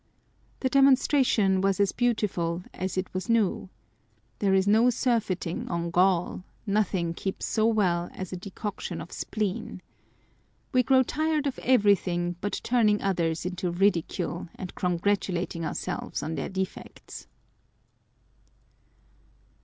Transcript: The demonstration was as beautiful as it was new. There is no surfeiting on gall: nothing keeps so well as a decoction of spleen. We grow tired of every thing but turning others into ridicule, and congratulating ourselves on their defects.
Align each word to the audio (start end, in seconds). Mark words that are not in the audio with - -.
The 0.61 0.69
demonstration 0.69 1.61
was 1.61 1.79
as 1.79 1.91
beautiful 1.91 2.63
as 2.73 2.97
it 2.97 3.13
was 3.13 3.29
new. 3.29 3.69
There 4.39 4.55
is 4.55 4.67
no 4.67 4.89
surfeiting 4.89 5.69
on 5.69 5.91
gall: 5.91 6.43
nothing 6.65 7.13
keeps 7.13 7.45
so 7.45 7.67
well 7.67 8.09
as 8.13 8.33
a 8.33 8.35
decoction 8.35 8.99
of 8.99 9.11
spleen. 9.11 9.79
We 10.71 10.81
grow 10.81 11.03
tired 11.03 11.45
of 11.45 11.59
every 11.59 11.93
thing 11.93 12.35
but 12.41 12.61
turning 12.63 12.99
others 13.03 13.45
into 13.45 13.69
ridicule, 13.69 14.49
and 14.55 14.73
congratulating 14.73 15.63
ourselves 15.63 16.23
on 16.23 16.33
their 16.33 16.49
defects. 16.49 17.27